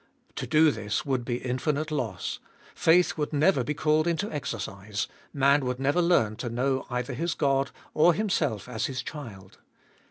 [0.37, 2.39] To do this would be infinite loss;
[2.73, 7.35] faith would never be called into• exercise; man would never learn to know either his
[7.35, 9.59] God or himself as His child.